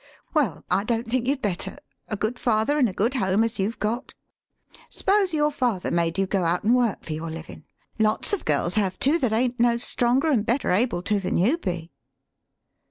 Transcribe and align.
"Well, 0.33 0.65
I 0.71 0.83
don't 0.83 1.07
think 1.07 1.27
you'd 1.27 1.43
better, 1.43 1.77
a 2.07 2.15
good 2.17 2.39
father 2.39 2.75
an' 2.79 2.87
a 2.87 2.91
good 2.91 3.13
home 3.13 3.43
as 3.43 3.59
you've 3.59 3.77
got. 3.77 4.15
S'pose 4.89 5.31
your 5.31 5.51
father 5.51 5.91
made 5.91 6.17
you 6.17 6.25
go 6.25 6.43
out 6.43 6.65
an' 6.65 6.73
work 6.73 7.03
for 7.03 7.13
your 7.13 7.25
158 7.25 7.59
THE 7.59 7.61
SHORT 7.61 7.69
STORY 7.69 7.99
livin'? 7.99 8.09
Lots 8.09 8.33
of 8.41 8.45
girls 8.45 8.73
have 8.83 8.97
to 8.97 9.19
that 9.19 9.31
ain't 9.31 9.59
no 9.59 9.77
stronger 9.77 10.29
an' 10.31 10.41
better 10.41 10.71
able 10.71 11.03
to 11.03 11.19
than 11.19 11.37
you 11.37 11.59
be." 11.59 11.91